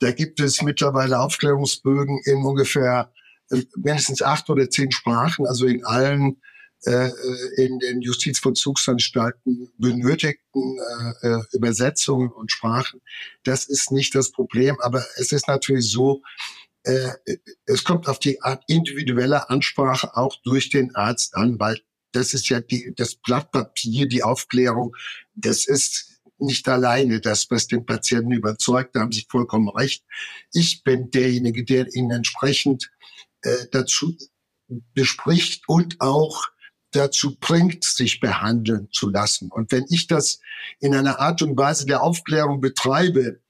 [0.00, 3.10] Da gibt es mittlerweile Aufklärungsbögen in ungefähr
[3.50, 6.36] äh, mindestens acht oder zehn Sprachen, also in allen
[6.86, 7.10] äh,
[7.56, 10.78] in den Justizvollzugsanstalten benötigten
[11.22, 13.00] äh, äh, Übersetzungen und Sprachen.
[13.44, 16.22] Das ist nicht das Problem, aber es ist natürlich so,
[16.84, 17.10] äh,
[17.66, 21.80] es kommt auf die Art individuelle Ansprache auch durch den Arzt an, weil
[22.12, 24.94] das ist ja die, das Blatt Papier, die Aufklärung,
[25.34, 30.04] das ist nicht alleine das, was den Patienten überzeugt, da haben Sie vollkommen recht.
[30.52, 32.90] Ich bin derjenige, der ihn entsprechend
[33.42, 34.16] äh, dazu
[34.94, 36.46] bespricht und auch
[36.92, 39.50] dazu bringt, sich behandeln zu lassen.
[39.50, 40.40] Und wenn ich das
[40.80, 43.40] in einer Art und Weise der Aufklärung betreibe,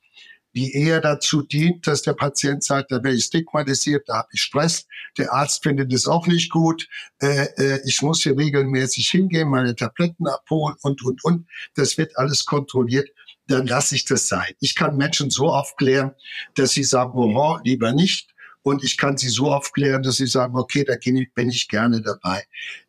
[0.55, 4.40] die eher dazu dient, dass der Patient sagt, da wäre ich stigmatisiert, da habe ich
[4.40, 4.87] Stress,
[5.18, 6.88] der Arzt findet es auch nicht gut,
[7.20, 11.46] äh, äh, ich muss hier regelmäßig hingehen, meine Tabletten abholen und, und, und.
[11.75, 13.09] Das wird alles kontrolliert
[13.49, 14.53] dann lasse ich das sein.
[14.61, 16.12] Ich kann Menschen so aufklären,
[16.55, 18.35] dass sie sagen, oh, lieber nicht.
[18.66, 22.42] Und ich kann sie so aufklären, dass sie sagen, okay, da bin ich gerne dabei.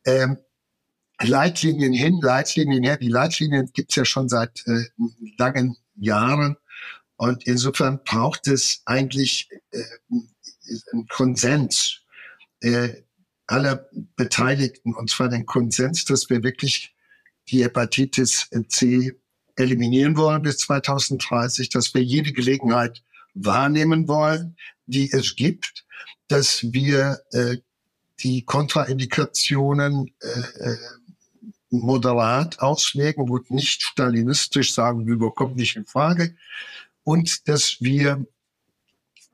[0.07, 0.39] Ähm,
[1.21, 2.97] Leitlinien hin, Leitlinien her.
[2.97, 4.85] Die Leitlinien gibt's ja schon seit äh,
[5.37, 6.57] langen Jahren.
[7.15, 9.83] Und insofern braucht es eigentlich äh,
[10.93, 11.99] einen Konsens
[12.61, 13.03] äh,
[13.45, 16.95] aller Beteiligten, und zwar den Konsens, dass wir wirklich
[17.49, 19.13] die Hepatitis C
[19.55, 23.03] eliminieren wollen bis 2030, dass wir jede Gelegenheit
[23.45, 25.85] wahrnehmen wollen, die es gibt,
[26.27, 27.57] dass wir äh,
[28.19, 30.77] die Kontraindikationen äh, äh
[31.69, 36.35] moderat auslegen und nicht stalinistisch sagen, wir bekommen nicht in Frage,
[37.03, 38.25] und dass wir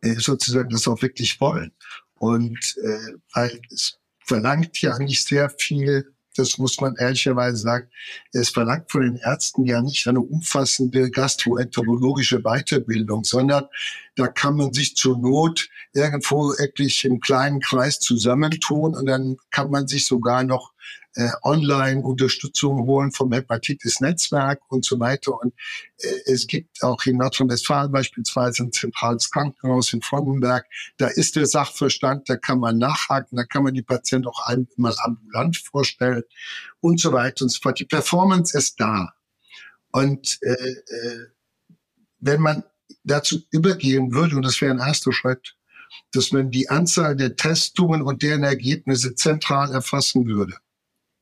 [0.02, 1.72] äh, sozusagen das auch wirklich wollen.
[2.16, 7.90] Und äh, weil es verlangt ja nicht sehr viel, das muss man ehrlicherweise sagen,
[8.32, 13.66] es verlangt von den Ärzten ja nicht eine umfassende gastroenterologische Weiterbildung, sondern
[14.16, 19.72] da kann man sich zur Not irgendwo wirklich im kleinen Kreis zusammentun und dann kann
[19.72, 20.73] man sich sogar noch
[21.16, 25.40] äh, Online-Unterstützung holen vom Hepatitis-Netzwerk und so weiter.
[25.40, 25.54] Und
[25.98, 30.66] äh, es gibt auch in Nordrhein-Westfalen beispielsweise ein zentrales Krankenhaus in Frontenberg.
[30.98, 34.96] Da ist der Sachverstand, da kann man nachhaken, da kann man die Patienten auch einmal
[35.04, 36.24] ambulant vorstellen
[36.80, 37.80] und so weiter und so fort.
[37.80, 39.14] Die Performance ist da.
[39.92, 41.28] Und äh, äh,
[42.20, 42.64] wenn man
[43.04, 45.56] dazu übergehen würde, und das wäre ein erster Schritt,
[46.12, 50.56] dass man die Anzahl der Testungen und deren Ergebnisse zentral erfassen würde.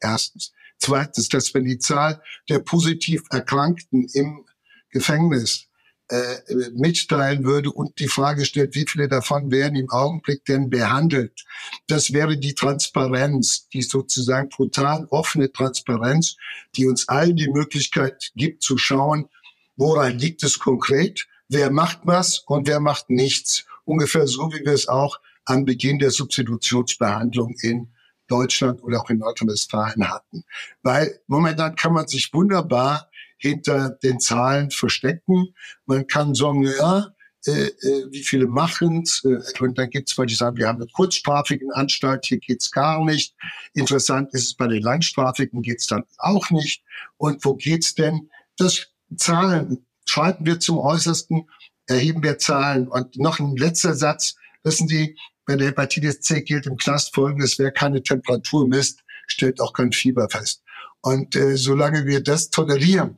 [0.02, 0.52] Erstens.
[0.78, 4.46] Zweitens, dass wenn die Zahl der positiv Erkrankten im
[4.90, 5.68] Gefängnis
[6.12, 11.46] äh, mitteilen würde und die Frage stellt, wie viele davon werden im Augenblick denn behandelt.
[11.88, 16.36] Das wäre die Transparenz, die sozusagen total offene Transparenz,
[16.76, 19.30] die uns allen die Möglichkeit gibt zu schauen,
[19.78, 23.66] woran liegt es konkret, wer macht was und wer macht nichts.
[23.86, 27.94] Ungefähr so, wie wir es auch am Beginn der Substitutionsbehandlung in
[28.32, 30.44] Deutschland oder auch in Nordrhein-Westfalen hatten.
[30.82, 35.54] Weil momentan kann man sich wunderbar hinter den Zahlen verstecken.
[35.86, 37.14] Man kann sagen, ja,
[37.48, 39.04] äh, äh, wie viele machen.
[39.24, 42.70] Äh, und dann gibt es welche, die sagen, wir haben eine kurzstrafigen Anstalt, hier geht's
[42.70, 43.36] gar nicht.
[43.74, 46.84] Interessant ist es, bei den langstrafigen geht's dann auch nicht.
[47.18, 48.30] Und wo geht's denn?
[48.58, 51.50] Das Zahlen schreiten wir zum Äußersten,
[51.88, 52.88] erheben wir Zahlen.
[52.88, 54.36] Und noch ein letzter Satz.
[54.64, 59.60] Wissen Sie, bei der Hepatitis C gilt im Knast folgendes, wer keine Temperatur misst, stellt
[59.60, 60.64] auch kein Fieber fest.
[61.02, 63.18] Und äh, solange wir das tolerieren,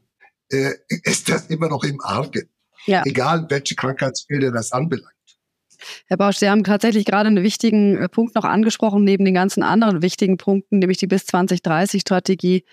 [0.49, 2.49] äh, ist das immer noch im Argen.
[2.85, 3.03] Ja.
[3.05, 5.13] Egal, welche Krankheitsbilder das anbelangt.
[6.07, 9.63] Herr Bausch, Sie haben tatsächlich gerade einen wichtigen äh, Punkt noch angesprochen, neben den ganzen
[9.63, 12.65] anderen wichtigen Punkten, nämlich die bis 2030-Strategie,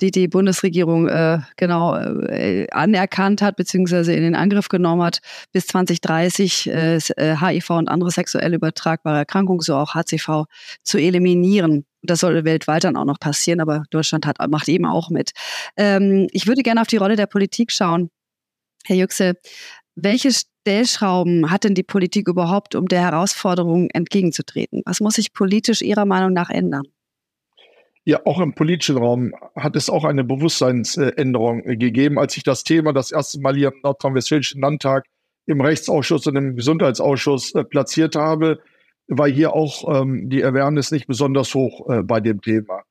[0.00, 5.20] die die Bundesregierung äh, genau äh, anerkannt hat, beziehungsweise in den Angriff genommen hat,
[5.52, 10.44] bis 2030 äh, HIV äh, und andere sexuell übertragbare Erkrankungen, so auch HCV,
[10.82, 11.84] zu eliminieren.
[12.02, 15.32] Das soll weltweit dann auch noch passieren, aber Deutschland hat, macht eben auch mit.
[15.76, 18.10] Ähm, ich würde gerne auf die Rolle der Politik schauen.
[18.84, 19.34] Herr Yüksel,
[19.96, 24.82] welche Stellschrauben hat denn die Politik überhaupt, um der Herausforderung entgegenzutreten?
[24.84, 26.84] Was muss sich politisch Ihrer Meinung nach ändern?
[28.04, 32.92] Ja, auch im politischen Raum hat es auch eine Bewusstseinsänderung gegeben, als ich das Thema
[32.92, 35.06] das erste Mal hier im Nordrhein-Westfälischen Landtag
[35.46, 38.60] im Rechtsausschuss und im Gesundheitsausschuss äh, platziert habe
[39.08, 42.82] war hier auch ähm, die Awareness nicht besonders hoch äh, bei dem Thema.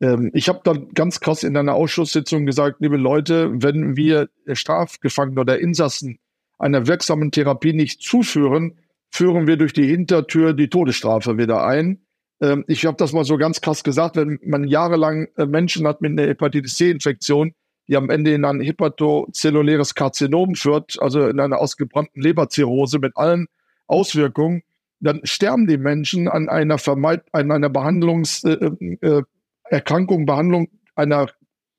[0.00, 5.40] Ähm, ich habe dann ganz krass in einer Ausschusssitzung gesagt, liebe Leute, wenn wir Strafgefangene
[5.40, 6.18] oder Insassen
[6.58, 8.78] einer wirksamen Therapie nicht zuführen,
[9.10, 12.00] führen wir durch die Hintertür die Todesstrafe wieder ein.
[12.40, 16.00] Ähm, ich habe das mal so ganz krass gesagt, wenn man jahrelang äh, Menschen hat
[16.00, 17.54] mit einer Hepatitis C-Infektion,
[17.88, 23.46] die am Ende in ein hepatozelluläres Karzinom führt, also in einer ausgebrannten Leberzirrhose mit allen
[23.86, 24.62] Auswirkungen,
[25.00, 31.28] dann sterben die Menschen an einer Vermeid an einer Behandlungserkrankung, äh, äh, Behandlung einer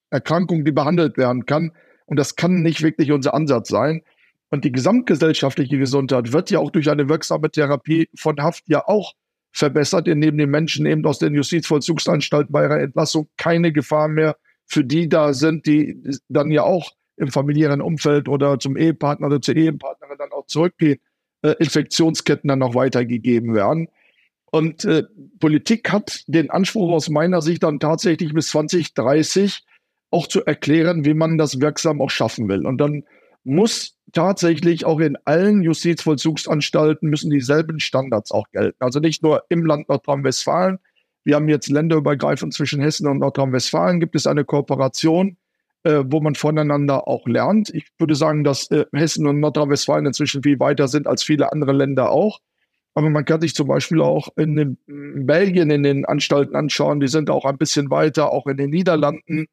[0.09, 1.71] Erkrankung, die behandelt werden kann.
[2.05, 4.01] Und das kann nicht wirklich unser Ansatz sein.
[4.49, 9.13] Und die gesamtgesellschaftliche Gesundheit wird ja auch durch eine wirksame Therapie von Haft ja auch
[9.51, 14.83] verbessert, indem die Menschen eben aus den Justizvollzugsanstalten bei ihrer Entlassung keine Gefahr mehr für
[14.83, 19.55] die da sind, die dann ja auch im familiären Umfeld oder zum Ehepartner oder zur
[19.55, 20.99] Ehepartnerin dann auch zurückgehen
[21.41, 23.89] äh, Infektionsketten dann noch weitergegeben werden.
[24.51, 25.03] Und äh,
[25.39, 29.63] Politik hat den Anspruch aus meiner Sicht dann tatsächlich bis 2030
[30.11, 32.65] auch zu erklären, wie man das wirksam auch schaffen will.
[32.65, 33.03] Und dann
[33.43, 38.77] muss tatsächlich auch in allen Justizvollzugsanstalten müssen dieselben Standards auch gelten.
[38.79, 40.79] Also nicht nur im Land Nordrhein-Westfalen.
[41.23, 45.37] Wir haben jetzt länderübergreifend zwischen Hessen und Nordrhein-Westfalen gibt es eine Kooperation
[45.83, 47.69] äh, wo man voneinander auch lernt.
[47.73, 51.71] Ich würde sagen, dass äh, Hessen und Nordrhein-Westfalen inzwischen viel weiter sind als viele andere
[51.71, 52.39] Länder auch.
[52.95, 56.99] Aber man kann sich zum Beispiel auch in, den, in Belgien in den Anstalten anschauen.
[56.99, 59.45] Die sind auch ein bisschen weiter, auch in den Niederlanden.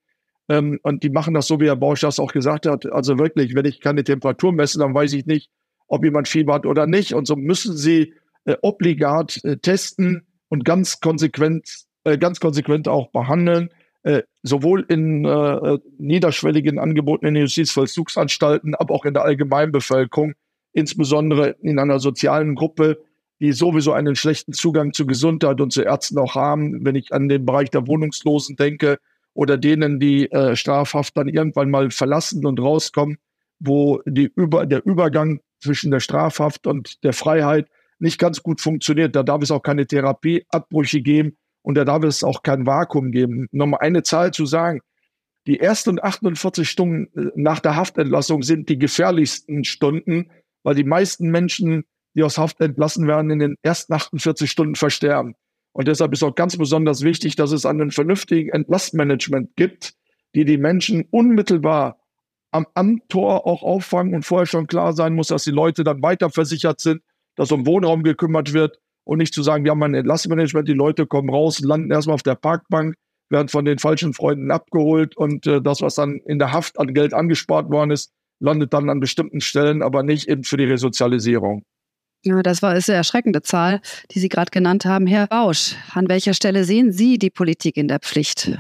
[0.48, 2.87] Ähm, und die machen das so, wie Herr Bausch das auch gesagt hat.
[2.92, 5.50] Also wirklich, wenn ich keine Temperatur messe, dann weiß ich nicht,
[5.88, 7.14] ob jemand Fieber hat oder nicht.
[7.14, 13.11] Und so müssen sie äh, obligat äh, testen und ganz konsequent, äh, ganz konsequent auch
[13.11, 13.70] behandeln.
[14.02, 20.35] Äh, sowohl in äh, niederschwelligen Angeboten in den Justizvollzugsanstalten, aber auch in der Allgemeinbevölkerung,
[20.72, 23.02] insbesondere in einer sozialen Gruppe,
[23.40, 26.85] die sowieso einen schlechten Zugang zu Gesundheit und zu Ärzten auch haben.
[26.85, 28.98] Wenn ich an den Bereich der Wohnungslosen denke
[29.37, 33.18] oder denen, die äh, strafhaft dann irgendwann mal verlassen und rauskommen,
[33.59, 37.68] wo die über, der Übergang zwischen der Strafhaft und der Freiheit
[37.99, 39.14] nicht ganz gut funktioniert.
[39.16, 43.49] Da darf es auch keine Therapieabbrüche geben, und da darf es auch kein Vakuum geben.
[43.51, 44.83] Nochmal eine Zahl zu sagen.
[45.49, 50.31] Die ersten 48 Stunden äh, nach der Haftentlassung sind die gefährlichsten Stunden,
[50.62, 51.83] weil die meisten Menschen,
[52.14, 55.35] die aus Haft entlassen werden, in den ersten 48 Stunden versterben.
[55.76, 59.92] Und deshalb ist auch ganz besonders wichtig, dass es einen vernünftigen Entlastmanagement gibt,
[60.34, 61.98] die die Menschen unmittelbar
[62.50, 66.00] am, am Tor auch auffangen und vorher schon klar sein muss, dass die Leute dann
[66.00, 67.02] weiter versichert sind,
[67.34, 71.06] dass um Wohnraum gekümmert wird, und nicht zu sagen, wir haben ein Entlassmanagement, die Leute
[71.06, 72.96] kommen raus, landen erstmal auf der Parkbank,
[73.28, 76.94] werden von den falschen Freunden abgeholt und äh, das, was dann in der Haft an
[76.94, 81.64] Geld angespart worden ist, landet dann an bestimmten Stellen, aber nicht eben für die Resozialisierung.
[82.26, 85.06] Ja, das war ist eine erschreckende Zahl, die Sie gerade genannt haben.
[85.06, 88.50] Herr Bausch, an welcher Stelle sehen Sie die Politik in der Pflicht?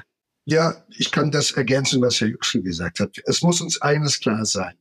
[0.44, 3.16] Ja, ich kann das ergänzen, was Herr Juxel gesagt hat.
[3.24, 4.74] Es muss uns eines klar sein.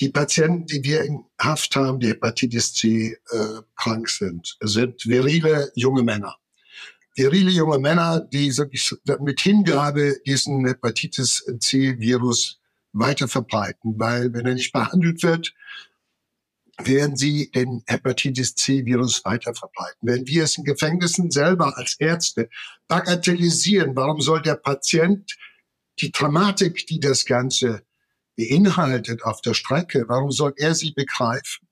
[0.00, 3.38] Die Patienten, die wir in Haft haben, die Hepatitis C äh,
[3.76, 6.36] krank sind, sind virile junge Männer.
[7.16, 8.52] Virile junge Männer, die
[9.20, 12.60] mit Hingabe diesen Hepatitis C-Virus
[12.92, 15.54] weiter verbreiten, weil wenn er nicht behandelt wird,
[16.82, 19.98] werden sie den Hepatitis C-Virus weiter verbreiten.
[20.02, 22.48] Wenn wir es in Gefängnissen selber als Ärzte
[22.86, 25.36] bagatellisieren, warum soll der Patient
[26.00, 27.82] die Dramatik, die das Ganze
[28.36, 31.66] beinhaltet auf der Strecke, warum soll er sie begreifen?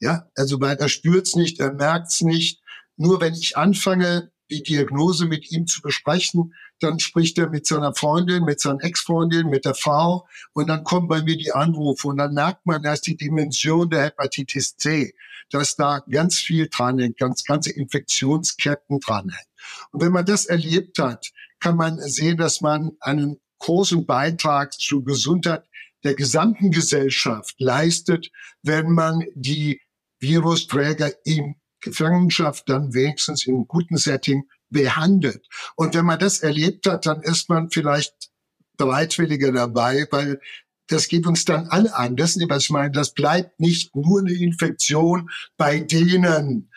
[0.00, 2.60] Ja, also weil er spürt's nicht, er merkt's nicht.
[2.96, 7.94] Nur wenn ich anfange, die Diagnose mit ihm zu besprechen, dann spricht er mit seiner
[7.94, 10.26] Freundin, mit seiner Ex-Freundin, mit der Frau.
[10.52, 12.08] Und dann kommen bei mir die Anrufe.
[12.08, 15.14] Und dann merkt man erst die Dimension der Hepatitis C,
[15.50, 19.50] dass da ganz viel dran hängt, ganz ganze Infektionsketten dran hängen.
[19.92, 25.04] Und wenn man das erlebt hat, kann man sehen, dass man einen großen Beitrag zur
[25.04, 25.64] Gesundheit
[26.02, 28.30] der gesamten Gesellschaft leistet,
[28.62, 29.80] wenn man die
[30.18, 35.46] Virusträger im Gefangenschaft dann wenigstens in einem guten Setting behandelt.
[35.76, 38.30] Und wenn man das erlebt hat, dann ist man vielleicht
[38.76, 40.40] bereitwilliger dabei, weil
[40.86, 42.16] das geht uns dann alle an.
[42.16, 42.90] Das ist, was ich meine.
[42.90, 46.70] Das bleibt nicht nur eine Infektion bei denen,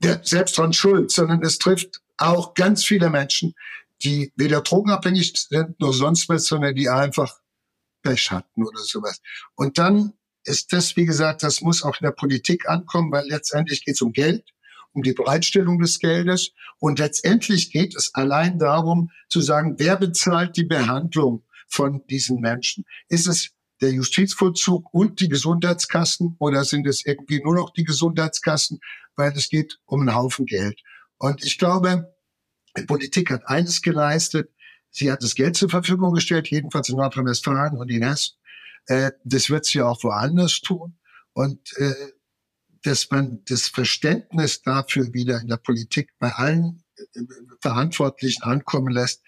[0.00, 3.54] der selbst dran schuld, sondern es trifft auch ganz viele Menschen,
[4.02, 7.38] die weder drogenabhängig sind, noch sonst was, sondern die einfach
[8.02, 9.20] Pech hatten oder sowas.
[9.54, 10.12] Und dann
[10.46, 14.02] ist das, wie gesagt, das muss auch in der Politik ankommen, weil letztendlich geht es
[14.02, 14.44] um Geld,
[14.92, 16.52] um die Bereitstellung des Geldes.
[16.78, 22.84] Und letztendlich geht es allein darum zu sagen, wer bezahlt die Behandlung von diesen Menschen?
[23.08, 28.80] Ist es der Justizvollzug und die Gesundheitskassen oder sind es irgendwie nur noch die Gesundheitskassen?
[29.16, 30.80] Weil es geht um einen Haufen Geld.
[31.18, 32.14] Und ich glaube,
[32.76, 34.50] die Politik hat eines geleistet.
[34.90, 38.36] Sie hat das Geld zur Verfügung gestellt, jedenfalls in Nordrhein-Westfalen und in Hessen.
[38.86, 40.98] Äh, das wird sie auch woanders tun.
[41.32, 41.94] Und äh,
[42.82, 47.20] dass man das Verständnis dafür wieder in der Politik bei allen äh,
[47.60, 49.22] Verantwortlichen ankommen lässt.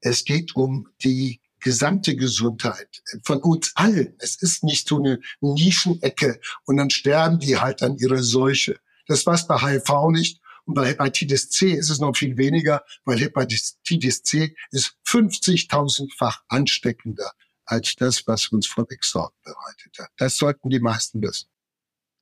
[0.00, 4.14] Es geht um die gesamte Gesundheit von uns allen.
[4.18, 8.78] Es ist nicht so eine Nischenecke und dann sterben die halt an ihrer Seuche.
[9.06, 10.40] Das war's bei HIV nicht.
[10.66, 13.78] Und bei Hepatitis C ist es noch viel weniger, weil Hepatitis
[14.22, 17.32] C ist 50.000-fach ansteckender
[17.66, 20.10] als das, was uns vorweg Sorgen bereitet hat.
[20.16, 21.48] Das sollten die meisten wissen.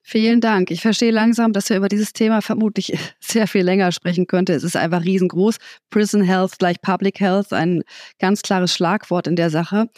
[0.05, 0.73] Vielen Dank.
[0.73, 4.53] Ich verstehe langsam, dass wir über dieses Thema vermutlich sehr viel länger sprechen könnten.
[4.53, 5.59] Es ist einfach riesengroß.
[5.91, 7.83] Prison Health gleich Public Health, ein
[8.19, 9.89] ganz klares Schlagwort in der Sache.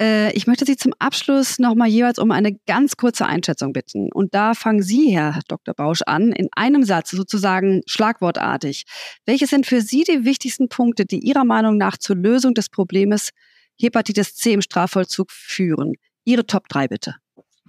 [0.00, 4.12] Äh, ich möchte Sie zum Abschluss nochmal jeweils um eine ganz kurze Einschätzung bitten.
[4.12, 5.74] Und da fangen Sie, Herr Dr.
[5.74, 8.84] Bausch, an, in einem Satz sozusagen schlagwortartig.
[9.26, 13.30] Welche sind für Sie die wichtigsten Punkte, die Ihrer Meinung nach zur Lösung des Problems
[13.78, 15.94] Hepatitis C im Strafvollzug führen.
[16.24, 17.16] Ihre Top 3 bitte.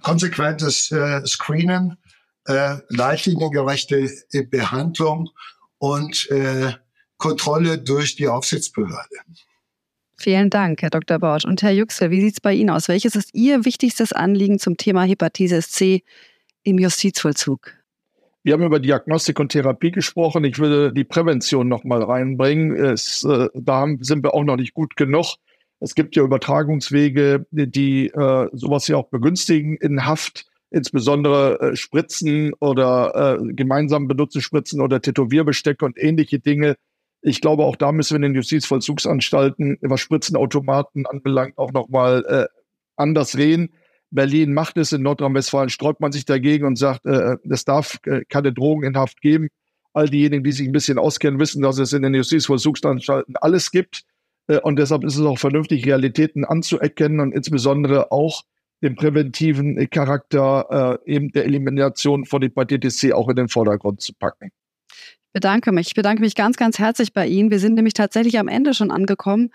[0.02, 1.96] Konsequentes äh, Screenen,
[2.46, 4.10] äh, leitliniengerechte
[4.50, 5.30] Behandlung
[5.78, 6.72] und äh,
[7.16, 9.16] Kontrolle durch die Aufsichtsbehörde.
[10.16, 11.18] Vielen Dank, Herr Dr.
[11.18, 11.44] Bausch.
[11.44, 12.88] Und Herr Yüksel, wie sieht es bei Ihnen aus?
[12.88, 16.02] Welches ist Ihr wichtigstes Anliegen zum Thema Hepatitis C
[16.62, 17.72] im Justizvollzug?
[18.42, 20.44] Wir haben über Diagnostik und Therapie gesprochen.
[20.44, 22.76] Ich würde die Prävention noch mal reinbringen.
[22.76, 25.36] Es, äh, da sind wir auch noch nicht gut genug.
[25.80, 32.52] Es gibt ja Übertragungswege, die äh, sowas ja auch begünstigen in Haft, insbesondere äh, Spritzen
[32.60, 36.76] oder äh, gemeinsam benutzte Spritzen oder Tätowierbestecke und ähnliche Dinge.
[37.22, 42.46] Ich glaube, auch da müssen wir in den Justizvollzugsanstalten, was Spritzenautomaten anbelangt, auch nochmal äh,
[42.96, 43.70] anders reden.
[44.10, 48.24] Berlin macht es, in Nordrhein-Westfalen sträubt man sich dagegen und sagt, äh, es darf äh,
[48.28, 49.48] keine Drogen in Haft geben.
[49.92, 54.04] All diejenigen, die sich ein bisschen auskennen, wissen, dass es in den Justizvollzugsanstalten alles gibt.
[54.48, 58.42] Äh, und deshalb ist es auch vernünftig, Realitäten anzuerkennen und insbesondere auch
[58.82, 64.12] den präventiven Charakter äh, eben der Elimination von Hepatitis C auch in den Vordergrund zu
[64.12, 64.50] packen.
[64.90, 65.88] Ich bedanke mich.
[65.88, 67.50] Ich bedanke mich ganz, ganz herzlich bei Ihnen.
[67.50, 69.50] Wir sind nämlich tatsächlich am Ende schon angekommen.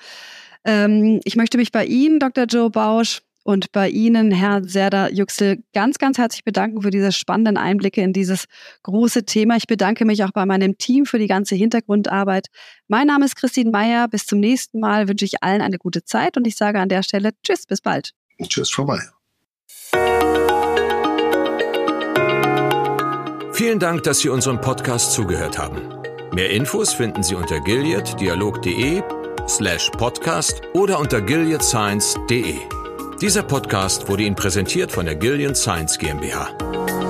[0.65, 2.45] Ähm, ich möchte mich bei Ihnen, Dr.
[2.45, 7.57] Joe Bausch, und bei Ihnen, Herr Serda Yüksel, ganz, ganz herzlich bedanken für diese spannenden
[7.57, 8.45] Einblicke in dieses
[8.83, 9.55] große Thema.
[9.55, 12.47] Ich bedanke mich auch bei meinem Team für die ganze Hintergrundarbeit.
[12.87, 14.07] Mein Name ist Christine Meyer.
[14.07, 17.03] Bis zum nächsten Mal wünsche ich allen eine gute Zeit und ich sage an der
[17.03, 18.11] Stelle Tschüss, bis bald.
[18.43, 19.13] Tschüss, Frau Meyer.
[23.53, 25.81] Vielen Dank, dass Sie unserem Podcast zugehört haben.
[26.33, 29.01] Mehr Infos finden Sie unter gileaddialog.de
[29.47, 32.55] slash podcast oder unter gileadscience.de.
[33.21, 37.08] Dieser Podcast wurde Ihnen präsentiert von der Gillian Science GmbH.